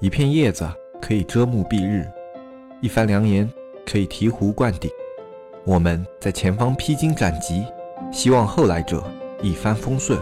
[0.00, 0.66] 一片叶子
[0.98, 2.10] 可以遮目蔽日，
[2.80, 3.46] 一番良言
[3.84, 4.90] 可以醍醐灌顶。
[5.62, 7.66] 我们在前方披荆斩棘，
[8.10, 9.04] 希望后来者
[9.42, 10.18] 一帆风顺，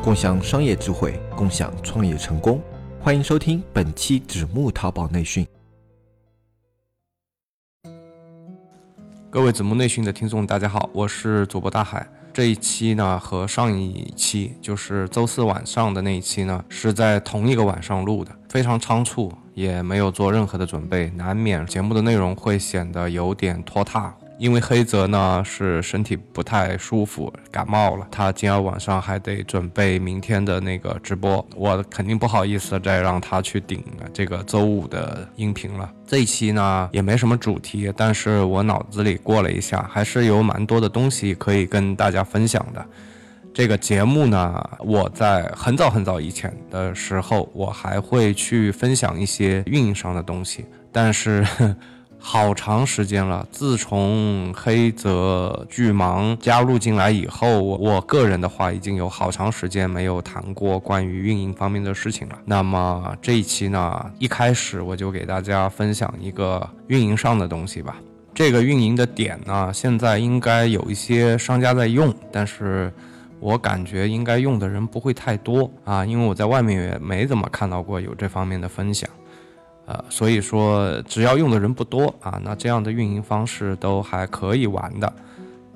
[0.00, 2.62] 共享商业智慧，共享创业成功。
[3.00, 5.44] 欢迎收听本期纸木淘宝内训。
[9.28, 12.08] 各位子木内训的听众，大家好，我是主播大海。
[12.32, 24.14] 这一期呢，和上一期就是周四晚上的那一期呢，是在同一个晚上录的，非常仓促，也没有做任何的准备，难免节目的内容会显得有点拖沓。
[24.40, 35.92] 因为黑泽呢是身体不太舒服，感冒了，他今儿晚上还得准备明天的那个直播，我肯定不好意思再让他去顶这个周五的音频了。
[36.06, 42.82] 这一期呢也没什么主题，但是我脑子里过了一下，还是有蛮多的东西可以跟大家分享的。
[43.52, 51.46] 这个节目呢，我在很早很早以前的时候，我还会去分享一些运营上的东西，但是。
[52.22, 62.38] 好长时间了，自从黑泽巨蟒加入进来以后，我我个人的话已经有好长时间没有谈过关于运营方面的事情了。
[62.44, 67.96] 那么这一期呢，一开始我就给大家分享一个运营上的东西吧。
[68.34, 72.92] 这个运营的点呢，现在应该有一些商家在用，但是
[73.40, 79.08] 我感觉应该用的人不会太多啊，因为我在外面也没怎么看到过有这方面的分享。
[79.90, 85.12] 呃，所以说只要用的人不多啊，那这样的运营方式都还可以玩的。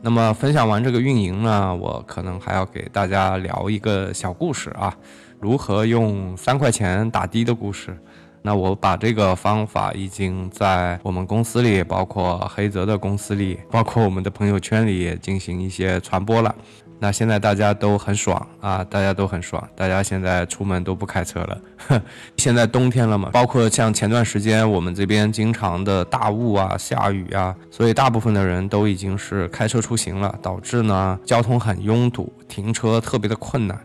[0.00, 4.96] 那么分享完这个运营呢，我可能还要给大家聊一个小故事啊，
[5.40, 7.98] 如何用三块钱打的的故事。
[8.40, 16.54] 那我把这个方法已经在我们公司里，包括黑泽的公司里，包括我们的朋友圈里进行一些传播了。
[16.98, 21.60] 那现在大家都很爽啊，大家都很爽，大家现在出门都不开车了。
[22.38, 33.78] 现在冬天了嘛，包括像前段时间我们这边经常的大雾啊、下雨啊，所以大部分的人都已经是开车出行了，导致呢交通很拥堵，停车特别的困难。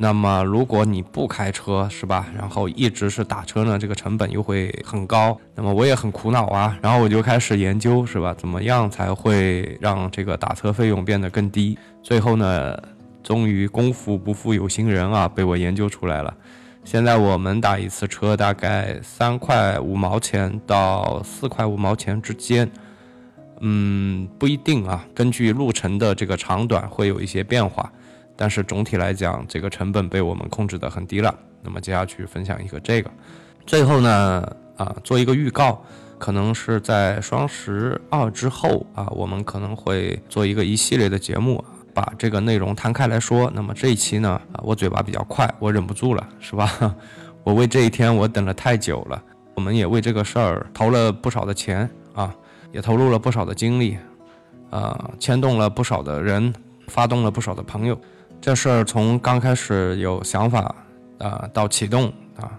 [0.00, 2.28] 那么，如果你不开车，是吧？
[2.36, 5.36] 然后一直是打车呢，这个成本又会很高。
[5.56, 6.78] 那么我也很苦恼啊。
[6.80, 8.32] 然后我就开始研究，是吧？
[8.34, 11.76] 怎么样才会让这个打车费用变得更低？
[12.00, 12.80] 最后呢，
[13.24, 16.32] 终于功夫不负有心人啊，被我研究出来了。
[16.84, 22.70] 现在我们打一次车大概三块五毛钱到四块五毛钱之间。
[23.60, 27.92] 嗯，不一定啊，根据路程的这个长短会有一些变化。
[28.40, 31.34] 但是总体来讲，这个成本被我们控制得很低了。
[31.60, 33.10] 那么接下去分享一个这个，
[33.66, 35.82] 最后呢，啊，做一个预告，
[36.18, 43.50] 可能是在双十二之后啊，我们可能会做一个一系列的节目，把这个内容摊开来说。
[43.52, 46.94] 那么这一期呢，啊，我嘴巴比较快，我忍不住了，是吧？
[47.42, 49.20] 我为这一天我等了太久了，
[49.56, 52.32] 我们也为这个事儿投了不少的钱啊，
[52.70, 53.98] 也投入了不少的精力，
[54.70, 56.54] 啊，牵动了不少的人，
[56.86, 58.00] 发动了不少的朋友。
[58.40, 60.74] 这事儿从刚开始有想法，
[61.18, 62.06] 啊，到启动
[62.36, 62.50] 啊，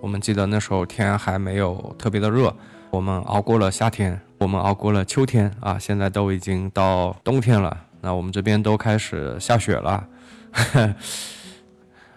[0.00, 2.54] 我们记得那时候天还没有特别的热，
[2.90, 10.06] 我们熬过了夏天，我们熬过了秋天啊，现在都已经到冬天了，那我们这边都开始下雪了，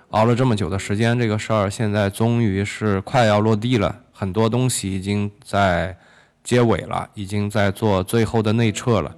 [0.09, 5.95] 熬了这么久的时间，这个事儿现在终于是快要落地了，很多东西已经在
[6.43, 9.15] 结尾了，已经在做最后的内测了，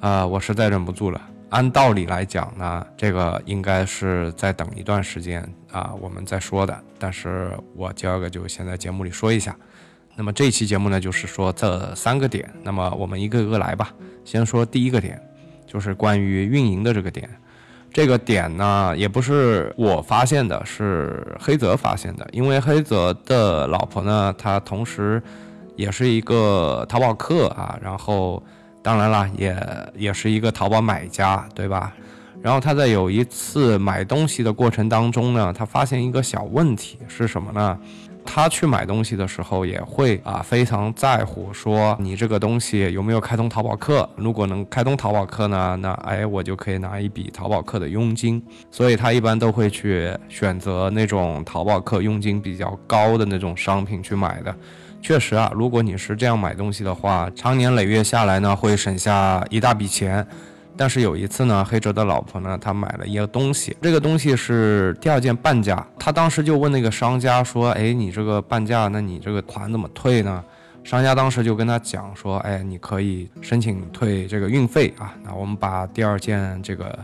[0.00, 1.20] 啊，我实在忍不住了。
[1.50, 6.80] 按道理来讲呢，这个应该是再等一段时间啊，我们再说的。
[6.96, 9.56] 但是我第二个就先在节目里说一下。
[10.14, 12.48] 那么这期节目呢，就是说这三个点。
[12.62, 13.92] 那么我们一个一个来吧。
[14.24, 15.20] 先说第一个点，
[15.66, 17.28] 就是关于运营的这个点。
[17.92, 22.24] 这个点呢，也不是我发现的，是黑泽发现的。
[22.30, 25.20] 因为黑泽的老婆呢，她同时
[25.74, 28.40] 也是一个淘宝客啊，然后。
[28.82, 29.56] 当然了，也
[29.94, 31.92] 也是一个淘宝买家，对吧？
[32.42, 37.78] 然后他在有一次买东西的过程当中呢，他发现一个小问题是什么呢？
[38.24, 44.08] 他去买东西的时候也会啊非常在乎，说你这个东西有没有开通淘宝客？
[44.16, 48.42] 如果能开通淘宝客呢，那哎我就可以拿一笔淘宝客的佣金。
[48.70, 54.54] 所以他一般都会去选择那种淘宝客佣金比较高的那种商品去买的。
[55.02, 60.26] 确实啊，如果你是这样买东西的话，长年累月下来呢，会省下一大笔钱。
[60.76, 65.86] 但是有一次呢，黑哲的老婆呢，她买了一个东西，这个东西是第二件半价。
[65.98, 70.42] 她当时就问那个商家说：“哎，你这个半价，那你这个款怎么退呢？”
[70.82, 76.98] 商家当时就跟他讲说：“哎，你可以申请退这个运费啊，那我们把第二件这个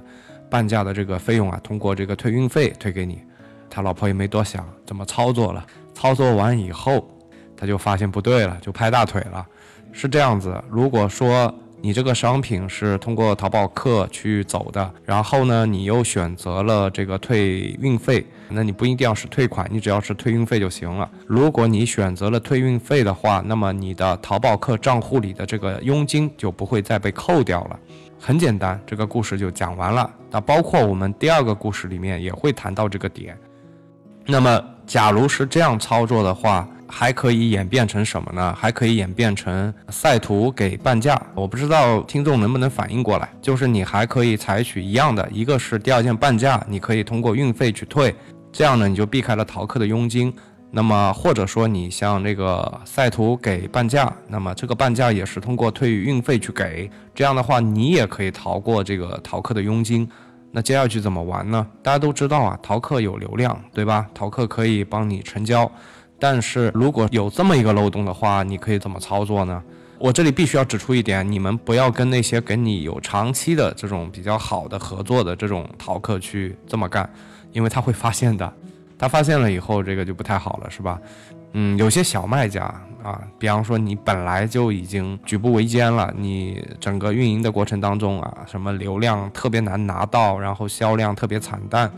[0.48, 3.20] 半价的这个费用啊，通过这个退运费退给你。”
[3.68, 5.62] 他老婆也没多想，怎么操作了？
[5.92, 7.06] 操作完以后，
[7.56, 9.46] 他就发现不对了，就拍大腿了。
[9.92, 21.08] 是这样子，如果说你这个商品是通过淘宝客去走的，然后呢，你又选择了这个退运费，那你不一定要是退款，你只要是退运费就行了。
[21.26, 27.78] 如果你选择了退运费的话，那么你的淘宝客账户里的这个佣金就不会再被扣掉了。
[28.18, 30.10] 很简单，这个故事就讲完了。
[30.30, 33.38] 那包括我们第二个故事里面也会谈到这个点。
[34.26, 38.54] 那么，假如是这样操作的话，还可以演变成什么呢？
[38.58, 41.20] 还可以演变成赛图给半价。
[41.34, 48.14] 我不知道听众能不能反应过来，就是你还可以采取一样的，一个是第二件半价，你可以通过运费去退，
[48.52, 50.32] 这样呢你就避开了淘客的佣金。
[50.70, 60.06] 那么或者说你像那个赛图给半价，那么这个半价也是通过退运费去给，这样的话你也可以逃过这个淘客的佣金。
[60.52, 61.66] 那接下去怎么玩呢？
[61.82, 64.06] 大家都知道啊，淘客有流量，对吧？
[64.14, 65.70] 淘客可以帮你成交。
[66.18, 69.62] 但是如果有这么一个漏洞的话，你可以怎么操作呢？
[69.98, 77.08] 我这里必须要指出一点，你们不要跟那些跟你有长期的这种比较好的合作的这种淘客去这么干，
[77.52, 78.52] 因为他会发现的。
[78.98, 80.98] 他发现了以后，这个就不太好了，是吧？
[81.52, 82.62] 嗯，有些小卖家
[83.02, 91.90] 啊，比方说你本来就已经举步维艰了，你整个运营的过程当中啊，什么流量特别难拿到，然后销量特别惨淡。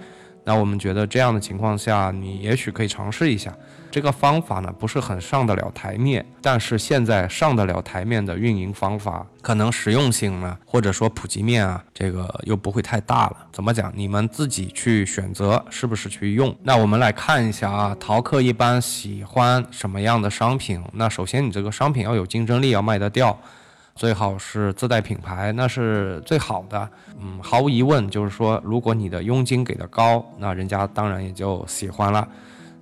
[0.48, 3.54] 那我们觉得这样的情况下，你也许可以尝试一下
[3.90, 13.36] 这个方法呢，不是很上得了台面，但是现在上得了台面的运营方法，可能实用性呢，或者说普及面啊，这个又不会太大了。
[13.52, 13.92] 怎么讲？
[13.94, 16.56] 你们自己去选择是不是去用。
[16.62, 20.82] 那我们来看一下啊，淘客一般喜欢什么样的商品？
[20.94, 23.38] 那首先你这个商品要有竞争力，要卖得掉。
[23.98, 26.88] 最好是自带品牌，那是最好的。
[27.20, 32.26] 嗯，毫无疑问，就是说，如果你的佣金给的高，那人家当然也就喜欢了。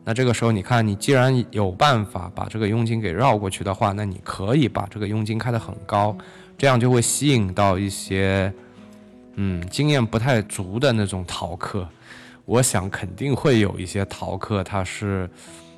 [0.05, 6.15] 那这个时候，你看，你既然有办法把这个佣金给绕过去的话，那你可以把这个佣金开得很高，
[6.59, 8.53] 这样就会吸引到一些，
[9.37, 11.89] 嗯，经验不太足的那种淘客。
[12.45, 15.29] 我想肯定会有一些淘客他是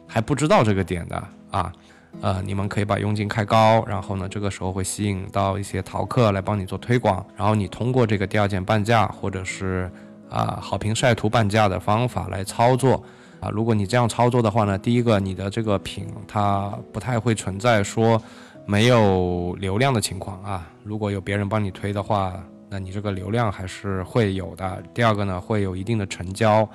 [0.05, 1.73] 还不知道这个点的啊。
[2.21, 9.91] 呃，你们可以把佣金开高，然后呢，这个时候会吸引到一些淘客来帮你做推广，然后你通过这个第二件半价或者是
[10.29, 13.03] 啊好评晒图半价的方法来操作
[13.41, 13.49] 啊。
[13.51, 18.21] 如果你这样操作的话呢，第一个你的这个品它不太会存在说
[18.67, 20.69] 没有流量的情况啊。
[20.83, 22.35] 如果有别人帮你推的话，
[22.69, 24.83] 那你这个流量还是会有的。
[24.93, 26.69] 第二个呢，会有一定的成交。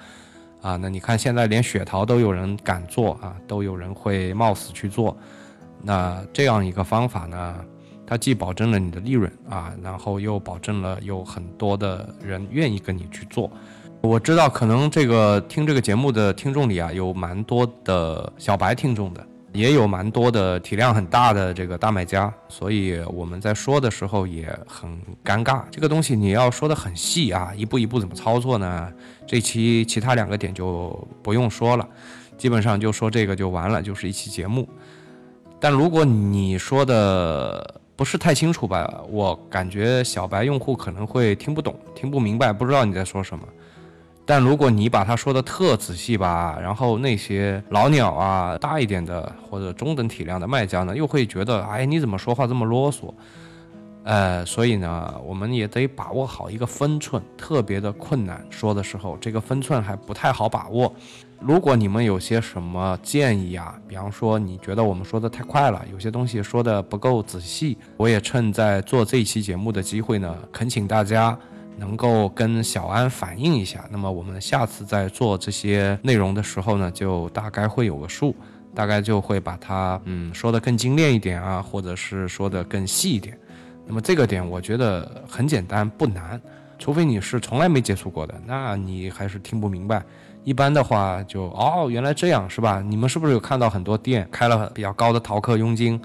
[0.64, 5.16] 啊，那你看现在连雪桃都有人敢做啊，都有人会冒死去做，
[5.82, 7.56] 那这样一个方法呢，
[8.08, 13.52] 它既保证了你的利润啊，然后又保证了有很多的人愿意跟你去做。
[14.00, 19.28] 我知道可能这个听这个节目的听众里啊，有蛮多的小白听众的。
[19.54, 24.90] 也有蛮多的体量很大的这个大卖家，所以我们在说的时候也很
[25.24, 25.64] 尴尬。
[25.70, 28.92] 这个东西你要说的很细啊，一步一步怎么操作呢？
[29.28, 31.88] 这期其他两个点就不用说了，
[32.38, 34.68] 基本上就说这个就完了，就是一期节目。
[35.60, 43.48] 但如果你说的不是太清楚吧，我感觉小白用户可能会听不懂、听不明白，不知道你在说什么。
[44.26, 53.14] 但如果你把它说的特仔细吧，然后那些老鸟啊、大一点的或者中等体量的卖家呢，又会觉得，哎，你怎么说话这么啰嗦？
[54.06, 58.46] 呃，所以呢，我们也得把握好一个分寸，特别的困难。
[58.50, 60.94] 说的时候，这个分寸还不太好把握。
[61.40, 71.38] 如果你们有些什么建议啊，比方说你觉得我们说的太快了，有些东西说的不够仔细，我也趁在做这一期节目的机会呢，恳请大家。
[71.78, 78.36] 能够跟小安反映一下，那么我们下次在做这些内容的时候呢，就大概会有个数，
[78.74, 83.38] 大概就会把它嗯说的更精炼一点啊，或者是说的更细一点。
[83.86, 86.40] 那么这个点我觉得很简单不难，
[86.80, 90.04] 除非你是从来没接触过的，那你还是听不明白。
[90.46, 92.82] 一般的话就哦原来这样是吧？
[92.82, 96.00] 你们是不是有看到很多店开了比较高的淘客佣金？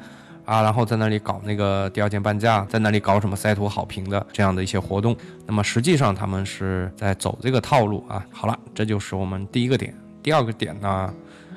[0.48, 5.14] 啊，然后在那里搞那个第二件半价，在那里搞什么晒图好评的这样的一些活动，
[5.44, 8.24] 那么实际上他们是在走这个套路啊。
[8.30, 9.94] 好了，这就是我们第一个点。
[10.22, 11.12] 第二个点呢，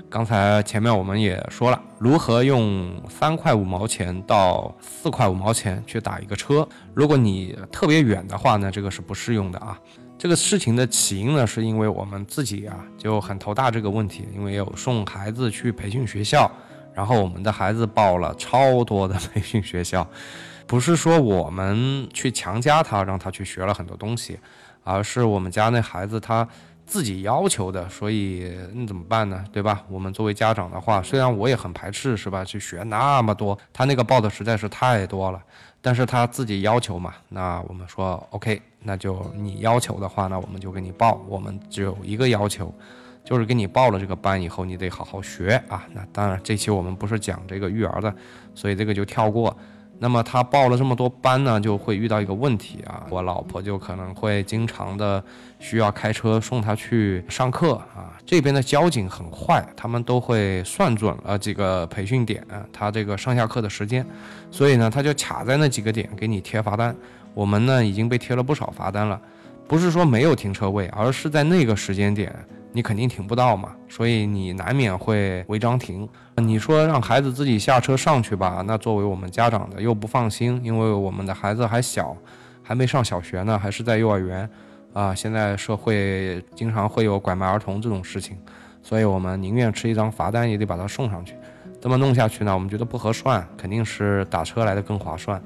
[0.09, 6.67] 刚才前面我们也说了，如何用三块五毛钱到四块五毛钱去打一个车。
[6.93, 9.79] 如果你特别远的话呢，这个是不适用的啊。
[10.17, 16.51] 这个事情的起因呢，是因为我们自己啊就很头大这个问题，因为有送孩子去培训学校。
[16.93, 20.07] 然后我们的孩子报了超多的培训学校，
[20.67, 24.39] 不是说我们去强加他让他去学了很多东西，
[24.83, 26.47] 而是我们家那孩子他
[26.85, 29.43] 自己要求的，所以那怎么办呢？
[29.53, 29.83] 对吧？
[29.89, 32.43] 我们作为家长的话，虽然我也很排斥，是吧？
[32.43, 35.41] 去学那么多，他那个报的实在是太多了，
[35.81, 41.23] 但是他自己要求嘛，那我们说 OK，那就你要求的话，那我们就给你报。
[41.29, 42.73] 我们只有一个要求，
[43.23, 45.85] 就是给你报了这个班以后，你得好好学啊。
[45.93, 48.13] 那当然，这期我们不是讲这个育儿的，
[48.55, 49.55] 所以这个就跳过。
[50.03, 55.23] 那么他报了这么多班呢，就会遇到一个问题啊， 我老婆就可能会经常的
[55.59, 58.17] 需要开车送他去上课啊。
[58.25, 64.03] 这边的交警很坏，他们都会算准了几个培训点，他这个上下课的时间，
[64.49, 66.95] 所以呢，他就卡在那几个点给你贴罚单。
[67.35, 69.21] 我们呢已经被贴了不少罚单了，
[69.67, 72.33] 不是说没有停车位，而是在那个时间点。
[72.73, 76.07] 你肯定停不到嘛，所以你难免会违章停。
[76.37, 82.15] 你说让孩子自己下车上去吧，那作为我们家长的又不放心，因为我们的孩子还小，
[82.63, 84.49] 还没上小学呢，还是在幼儿园，
[84.93, 88.37] 啊，现在社会经常会有拐卖儿童这种事情，
[88.81, 91.35] 所以我们宁愿吃一张罚单，也得把他送上去。
[91.81, 95.41] 这么弄下去呢，我们觉得不合算，肯定是打车来的更划算，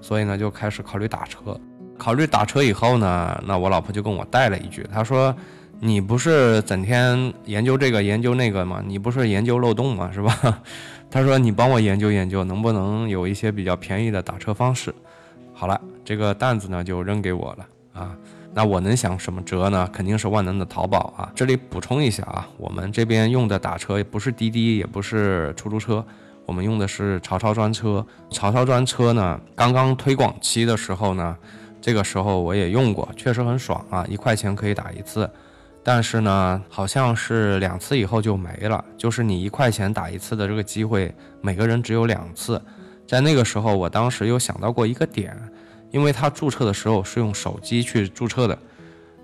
[0.00, 1.38] 所以呢就开始考虑打车。
[1.98, 5.34] 考虑打车以后呢，那我老婆就跟我带了一句，她说。
[5.82, 8.82] 你不是整天研究这个研究那个吗？
[8.86, 10.10] 你不是研究漏洞吗？
[10.12, 10.62] 是吧？
[11.10, 14.94] 他说你帮我研究研究，能不能有一些比较便宜的打车方式？
[15.54, 18.14] 好了，这个担子呢就扔给我了啊。
[18.52, 19.88] 那我能想什么辙呢？
[19.90, 21.32] 肯定是万能的淘宝啊。
[21.34, 26.04] 这里补充一下啊，我们这边用的打车也不是滴滴，也不是出租车，
[26.44, 28.04] 我们用的是曹操专车。
[28.30, 31.34] 曹操专车呢，刚刚推广期的时候呢，
[31.80, 35.28] 这个时候我也用过，确实很爽啊，一块钱可以打一次。
[35.82, 42.60] 但是呢，好像是两次以后就没了，就是你一块钱打一次的这个机会，每个人只有两次。
[43.06, 45.36] 在那个时候，我当时又想到过一个点，
[45.90, 48.56] 因为他注册的时候是用手机去注册的，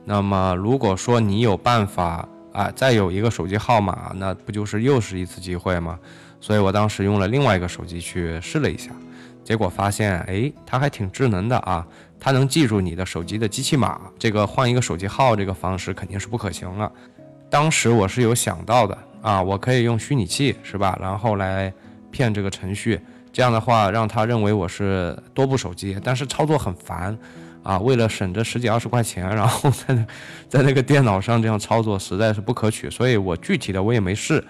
[0.04, 5.98] 那么如果说你有办法啊，再有一个手机号码，那不就是又是一次机会吗？
[6.40, 8.90] 所以我当时用了另外一个手机去试了一下，
[9.46, 11.86] 结果发现，哎，它还挺智能的啊。
[12.18, 16.90] 它能记住你的手机的机器码，这个换一个手机号这个方式肯定是不可行了。
[17.48, 21.72] 当时我是有想到的啊，我可以用虚拟器是吧，然后来
[22.10, 23.00] 骗这个程序，
[23.32, 27.16] 这样的话让他认为我是多部手机，但是操作很烦
[27.62, 27.78] 啊。
[27.78, 30.06] 为了省这十几二十块钱，然后在
[30.48, 34.42] 在那个电脑上这样操作实在是不可取，所以我具体的我也没试。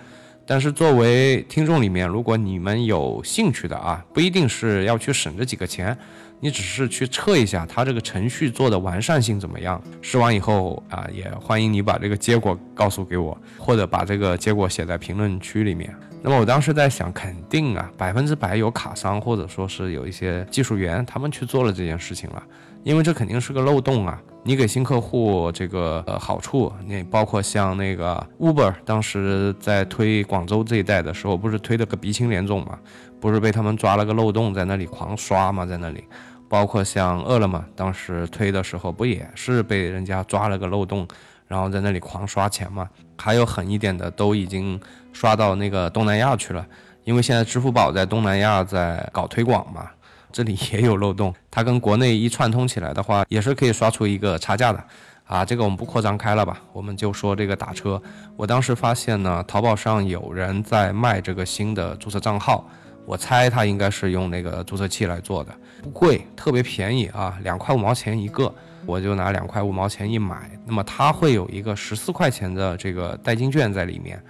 [0.47, 5.97] 但是作为听众里面，如果你们有兴趣的啊，不一定是要去省这几个钱。
[6.39, 9.83] 你只是去测一下它这个程序做的完善性怎么样？
[10.03, 15.93] 试完以后啊，也欢迎你把这个结果告诉给我，或者把这个结果写在评论区里面。
[16.23, 22.43] 那么我当时在想，肯定啊，百分之百有卡商或者说是有一些技术员，他们去做了这件事情了，
[22.85, 24.23] 因为这肯定是个漏洞啊。
[24.47, 32.79] 你给新客户这个呃好处，你包括像那个 Uber 当时在推广州这一带的时候，不是推了个鼻青脸肿嘛？
[33.21, 35.67] 不是被他们抓了个漏洞，在那里狂刷嘛？
[35.67, 36.05] 在那里，
[36.49, 41.09] 包括像饿了么当时推的时候，不也是被人家抓了个漏洞，
[41.49, 42.89] 然后在那里狂刷钱嘛？
[43.19, 44.81] 还有狠一点的，都已经
[45.13, 46.65] 刷到那个东南亚去了，
[47.03, 49.91] 因为现在支付宝在东南亚在搞推广嘛。
[50.37, 54.85] 这里 也有漏洞，它跟国内一串通起来的话，也是可以刷出一个差价的，
[55.25, 58.01] 啊，这个我们不扩张开了吧，我们就说这个打车。
[58.37, 62.69] 我当时发现呢，淘宝上有人在卖这个新的注册账号，
[63.07, 65.51] 我猜他应该是用那个注册器来做的，
[65.83, 74.23] 不贵，特别便宜啊，两块五毛钱一个，我就拿两块五毛钱一买，那么它会有一个十四块钱的这个代金券在里面，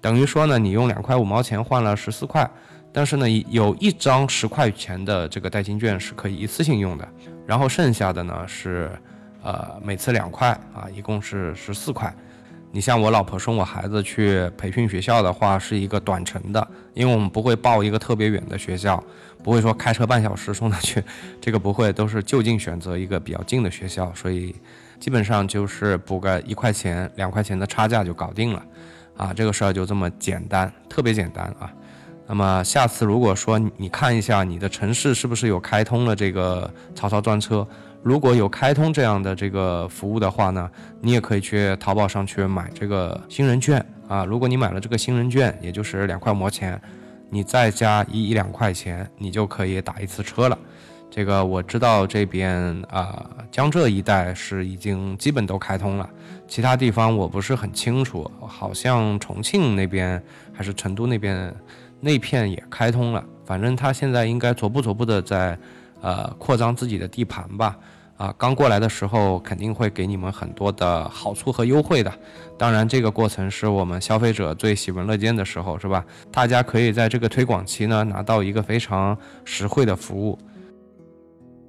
[0.00, 2.50] 等于说呢，你用两块五毛钱换了十四块。
[2.92, 7.08] 但是呢，有一张十块钱的这个代金券是可以一次性用的，
[7.46, 8.90] 然后剩下的呢是，
[9.42, 12.14] 呃，每次两块啊，一共是十四块。
[12.74, 19.02] 你像我老婆送我孩子去培训学校的话，是一个短程的，因为我们不会报一个特别远的学校，
[19.42, 21.02] 不会说开车半小时送他去，
[21.40, 24.54] 这个不会，都是就近选择一个比较近的学校，所以
[24.98, 28.64] 基本上就是补个一块钱、两块钱的差价就搞定了，
[29.18, 31.70] 啊，这个事儿就这么简单，特别简单啊。
[32.32, 37.68] 那么下次如果说你看一下你的城市是不是有开通了这个曹操专车，
[38.02, 40.70] 如果有开通这样的这个服务的话呢，
[41.02, 44.24] 你也可以去淘宝上去买这个新人券啊。
[44.24, 46.80] 如果你买了这个新人券，也就是两块毛钱，
[47.28, 50.58] 你再加一一两块钱，你就可以打一次车了。
[51.10, 56.08] 这个我知道这边啊江浙一带是已经基本都开通了，
[56.48, 61.54] 其他地方我不是很清楚，好像重庆那边还是成都那边。
[62.04, 65.56] 那片也开通了，反正他现在应该逐步逐步的在，
[66.00, 67.78] 呃，扩张自己的地盘吧，
[68.16, 72.12] 啊，刚过来的时候肯定会给你们很多的好处和优惠的。
[72.58, 76.04] 当然，这个过程是我们消费者最喜闻乐见的时候，是吧？
[76.32, 80.36] 大家可以在这个推广期呢拿到一个非常实惠的服务。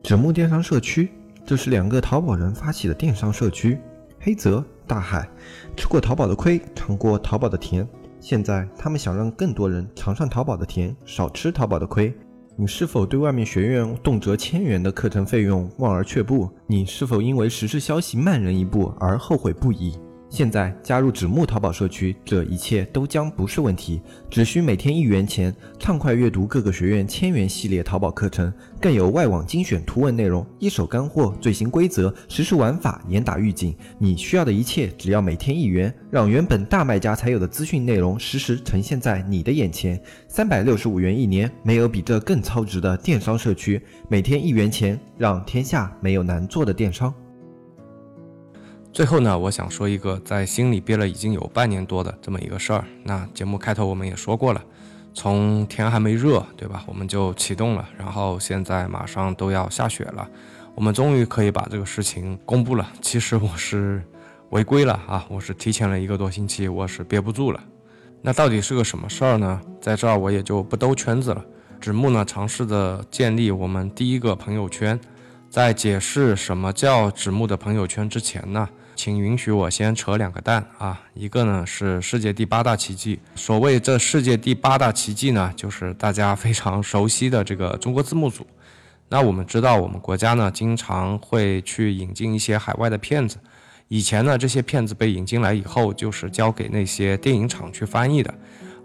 [0.02, 1.12] 纸木电商社区，
[1.46, 3.78] 这是两个淘宝人发起的电商社区。
[4.20, 5.28] 黑泽、大海
[5.76, 7.86] 吃过淘宝的亏，尝过淘宝的甜，
[8.24, 12.16] 现在他们想让更多人尝上淘宝的甜，少吃淘宝的亏。
[12.56, 16.50] 你是否对外面学院动辄千元的课程费用望而却步？
[16.66, 20.00] 你是否因为实时消息慢人一步而后悔不已？
[20.34, 24.02] 现在加入纸木淘宝社区，这一切都将不是问题。
[24.32, 33.76] 只需每天一元钱，畅快阅读各个学院千元系列淘宝课程，更有外网精选图文内容，一手干货，最新规则，实时玩法，严打预警。
[34.00, 40.02] 你需要的一切，只要每天一元，让原本大卖家才有的资讯内容实时呈现在你的眼前。
[40.28, 43.80] 三百六十五元一年，没有比这更超值的电商社区。
[44.10, 47.14] 每天一元钱，让天下没有难做的电商。
[48.94, 52.86] 最后呢，我想说一个在心里憋了已经有半年多的这么一个事儿。
[53.04, 54.64] 那节目开头我们也说过了，
[55.16, 56.84] 从天还没热，对吧？
[56.86, 60.30] 我们就启动了，然后现在马上都要下雪了，
[60.76, 62.88] 我们终于可以把这个事情公布了。
[63.02, 64.04] 其实我是
[64.52, 67.60] 违规了啊，我是提前了一个多星期，我是憋不住了。
[68.22, 69.60] 那到底是个什么事儿呢？
[69.82, 71.44] 在这儿我也就不兜圈子了。
[71.82, 75.00] 纸木呢尝试着建立我们第一个朋友圈，
[75.50, 78.70] 在解释什么叫纸木的朋友圈之前呢？
[79.04, 83.20] 请允许我先扯两个蛋啊，一个呢是世界第八大奇迹。
[83.36, 88.48] 所谓这世界第八大奇迹呢，就是大家非常熟悉的这个中国字幕组。
[89.10, 93.36] 那我们知道，我们国家呢经常会去引进一些海外的片子。
[93.90, 98.34] 以前呢，这些片子被引进来以后，就是交给那些电影厂去翻译的。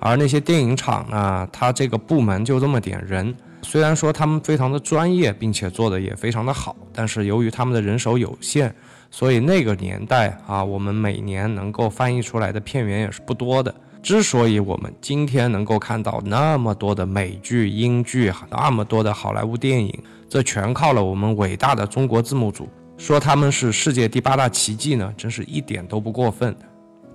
[0.01, 3.33] 而那些电影厂呢，它这个部门就这么点人，
[3.63, 8.75] 虽然说他们非常的专业，并且做的也非常的好，但是由于他们的人手有限。
[9.11, 13.75] 所以那个年代啊，我们每年能够翻译出来的片源也是不多的。
[14.03, 19.93] 之所以我们今天能够看到那么多的美剧、英剧，那么多的好莱坞电影，
[20.29, 22.69] 这全靠了我们伟大的中国字幕组。
[22.97, 26.55] 说他们是世界第八大奇迹呢，真是一点都不过分。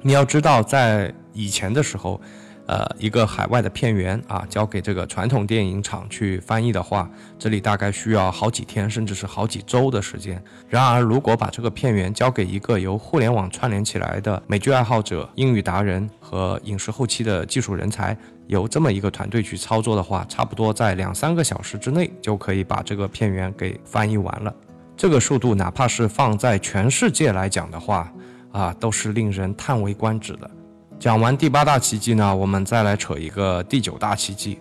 [0.02, 2.20] 你要知道，在以前的时候。
[2.66, 10.42] 呃，一个海外的片源啊，交给这个传统电影厂去翻译的话，这里大概需要好几天，甚至是好几周的时间。
[10.70, 24.56] 然而，如果把这个片源交给一个由互联网串联起来的美剧爱好者、英语达人和影视后期的技术人才，由这么一个团队去操作的话，差不多在两三个小时之内就可以把这个片源给翻译完了。
[24.96, 28.10] 这个速度，哪怕是放在全世界来讲的话，
[28.54, 30.50] 啊，都是令人叹为观止的。
[31.04, 34.58] 讲完第八大奇迹呢，我们再来扯一个第九大奇迹，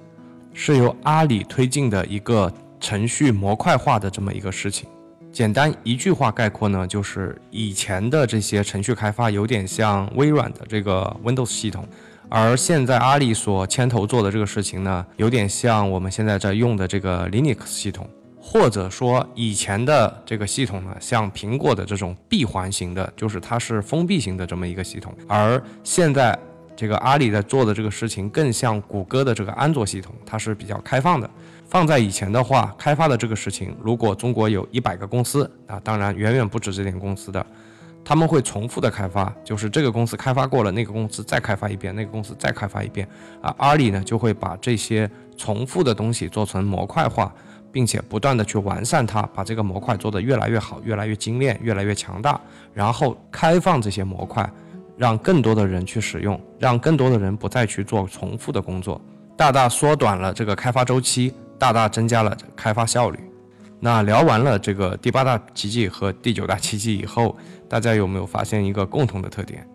[0.52, 4.88] 是由阿里推进的一个程序模块化的这么一个事情。
[5.30, 11.86] 简单一句话概括呢，就是以前的这些程序开发有点像微软的这个 Windows 系统，
[12.28, 18.04] 而现在阿里所牵头做的这个事情呢，有点像我们现在在用的这个 Linux 系统。
[18.44, 26.36] 或者说以前的这个系统呢，像苹果的这种闭环型的，就是它是封闭型的这么一个系统，而现在
[26.74, 31.30] 这个阿里在做的这个事情更像谷歌的这个安卓系统，它是比较开放的。
[31.68, 37.46] 放在以前的话，开发的这个事情，如果中国有一百个公司啊，当然远远不止这点公司的，
[38.04, 43.08] 他们会重复的开发，就是这个公司开发过了，那个公司再开发一遍，那个公司再开发一遍
[43.40, 47.32] 啊，阿里呢就会把这些重复的东西做成模块化。
[47.72, 52.38] 并且不断的去完善它，把这个模块做得越来越好，越来越精炼，越来越强大，
[52.74, 54.48] 然后开放这些模块，
[54.96, 59.00] 让更多的人去使用，让更多的人不再去做重复的工作，
[59.36, 63.18] 大大缩短了这个开发周期，大大增加了开发效率。
[63.80, 67.36] 那聊完了这个第八大奇迹和第九大奇迹以后，
[67.68, 69.66] 大家有没有发现一个共同的特点？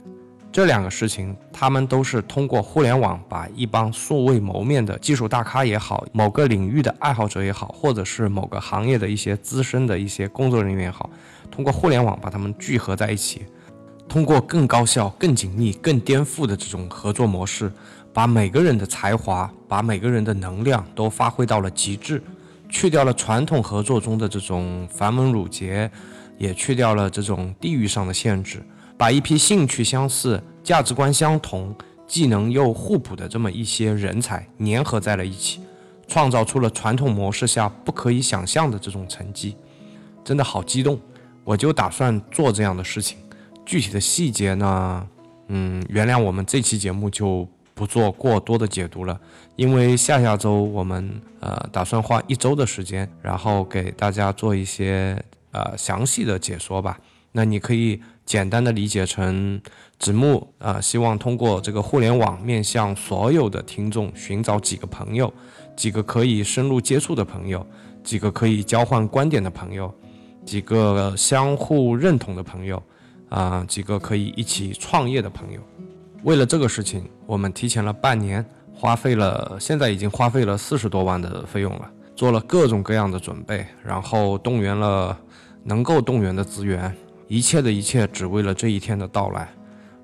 [0.51, 11.09] 这两个事情，他们都是通过互联网把一帮素未谋面的技术大咖也好，某个领域的爱好者也好，或者是某个行业的一些资深的一些工作人员也好，
[11.51, 13.45] 通过互联网把他们聚合在一起，
[14.07, 17.71] 通过更高效、更紧密、更颠覆的这种合作模式，
[18.11, 22.23] 把每个人的才华、把每个人的能量都发挥到了极致，
[22.67, 25.91] 去掉了传统合作中的这种繁文缛节，
[26.39, 28.63] 也去掉了这种地域上的限制。
[28.97, 31.73] 把一批兴趣相似、价值观相同、
[32.07, 35.61] 技能又互补的这么一些人才粘合在了一起，
[36.07, 39.55] 创造出了传统模式下不可以想象的这种成绩，
[40.23, 40.99] 真的好激动！
[41.43, 43.17] 我就打算做这样的事情，
[43.65, 45.07] 具体的细节呢，
[45.47, 49.19] 嗯，原谅我们这期节目就不做过多的解读了，
[49.55, 55.23] 因为下下周我们呃打算花一周的时间，然后给大家做一些。
[55.51, 56.99] 呃详细的解说吧。
[57.31, 59.59] 那你可以简单的理解成，
[59.97, 65.33] 子木啊，希望通过这个互联网面向所有的听众寻找几个朋友，
[65.77, 67.65] 几个可以深入接触的朋友，
[68.03, 69.91] 几个可以交换观点的朋友，
[70.45, 72.83] 几个相互认同的朋友，
[73.29, 75.61] 啊，几个可以一起创业的朋友。
[76.23, 85.17] 为了这个事情，我们提前了半年，花费了，现在已经花费了四十多万的费用了，做了各种各样的准备，然后动员了
[85.63, 86.93] 能够动员的资源。
[87.27, 89.49] 一切的一切，只为了这一天的到来。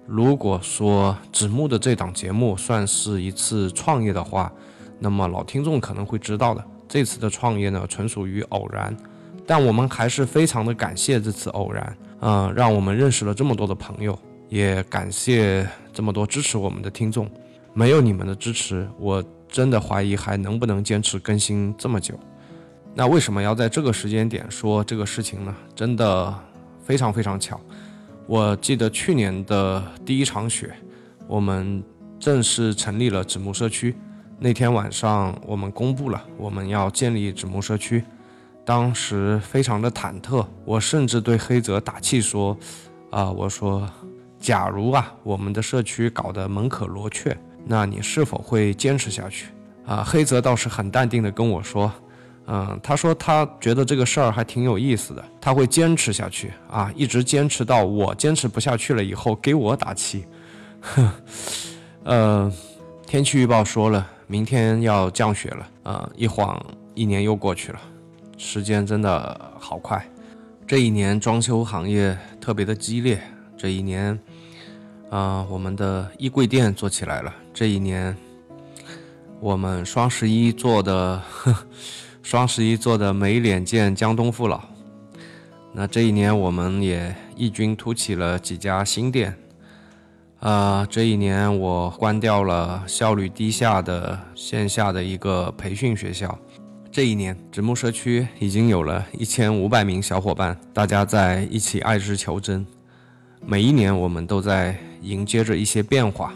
[0.06, 4.52] 如果说子木的这档节目算是一次创业的话，
[5.00, 8.96] 那么老听众可能会知道的，这次的创业呢，纯属于偶然。
[9.48, 14.18] 但我们还是非常的感谢这次偶然，嗯，让我们认识了这么多的朋友，
[14.50, 17.30] 也感谢这么多支持我们的听众。
[17.74, 22.20] 没有你们的支持，我真的怀疑还能不能坚持更新这么久。
[22.94, 25.56] 那为什么要在这个时间点说这个事情呢？
[25.74, 26.34] 真的。
[26.84, 27.60] 非常非常巧，
[28.28, 30.74] 我记得去年的第一场雪，
[31.28, 31.84] 我们
[32.20, 33.96] 正式成立了纸木社区。
[34.38, 38.04] 那天晚上，我们公布了我们要建立纸木社区，
[38.66, 40.46] 当时非常的忐忑。
[40.66, 42.58] 我甚至对黑泽打气说
[43.10, 43.90] ：“啊，我说，
[44.38, 49.48] 假如啊，我们的社区搞得门可罗雀，那你是否会坚持下去？”
[49.86, 51.90] 啊，黑泽倒是很淡定的跟我说。
[52.46, 60.26] 嗯，他说他觉得这个事儿还挺有意思的，他会坚持下去啊，一直坚持到我坚持不下去了以后给我打气。
[62.04, 62.52] 呃，
[63.08, 66.62] 天气预报说了，明天要降雪了啊，一晃
[66.94, 67.80] 一年又过去了，
[68.38, 70.06] 时间真的好快。
[70.68, 73.22] 这一年装修行业特别的激烈，
[73.58, 74.20] 这一年
[75.10, 78.14] 啊，我们的衣柜店做起来了，这一年
[79.40, 81.22] 我们双十一做的。
[82.24, 84.62] 双十一做的没脸见江东父老，
[85.74, 89.38] 那这一年我们也异军突起了几家新店，
[90.40, 96.40] 啊，这一年我关掉了效率低下的线下的一个培训学校，
[96.90, 102.66] 这一年直木社区已经有了一千五百名小伙伴，大家在一起爱之求真，
[103.46, 106.34] 每一年我们都在迎接着一些变化，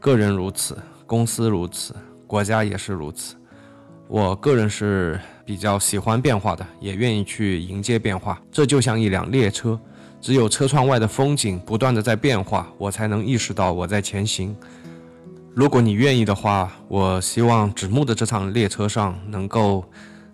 [0.00, 1.94] 个人如此，公司如此，
[2.26, 3.36] 国家也是如此。
[4.10, 8.40] 我个人是比较喜欢变化的，也愿意去迎接变化。
[8.50, 9.78] 这就像一辆列车，
[10.18, 14.56] 只有车窗外的风景不断的在变化，我才能意识到我在前行。
[15.54, 19.84] 如果你愿意的话，我希望纸木的这趟列车上能够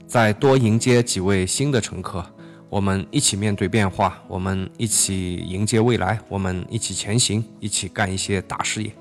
[0.06, 2.24] 再多迎接几位新的乘客，
[2.68, 8.92] 我们一起面对变化，我们一起迎接未来，我们一起前行，一起干一些大事业。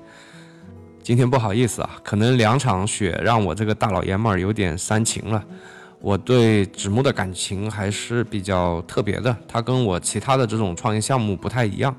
[1.04, 5.44] 今天不好意思啊，可能两场雪让我这个大老爷们儿有点煽情了。
[6.00, 11.94] 我对纸木的感情还是比较特别的，它跟我其他的这种创业项目不太一样。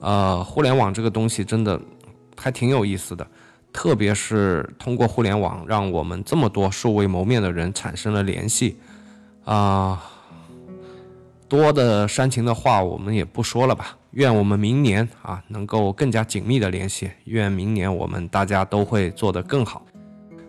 [0.00, 1.80] 呃，互联网这个东西真的
[2.36, 3.26] 还挺有意思的，
[3.72, 8.76] 特别是通过互联网，让我们这么多素未谋面的人产生了联系。
[9.46, 10.04] 啊，
[11.48, 13.96] 多的煽情的话我们也不说了吧。
[14.12, 19.84] 愿我们明年啊能够更加紧密的联系，愿明年我们大家都会做得更好。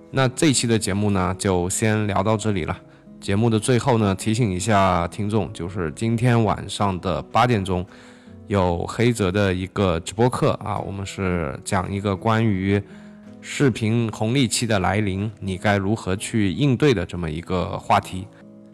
[0.10, 2.78] 那这一期的节目呢就先聊到这里了。
[3.20, 7.86] 节目的最后呢提醒一下听众，就是今天晚上的八点钟
[8.48, 12.82] 有黑泽的一个直播课啊，我们是讲一个关于
[13.42, 18.26] 视频红利期的来临，你该如何去应对的这么一个话题。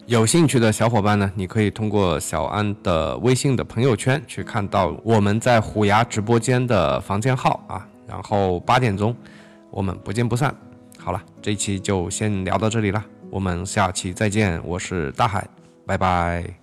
[0.05, 9.15] 有兴趣的小伙伴呢，你可以通过小安的微信的朋友圈去看到我们在虎牙直播间的房间号啊，然后八点钟
[9.71, 10.53] 我们不见不散。
[10.99, 15.47] 好了，这一期就先聊到这里了，我们下期再见，我是大海，
[15.85, 16.62] 拜拜。